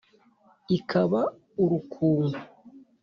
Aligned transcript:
ikaba 0.77 1.21
urukungu. 1.63 2.39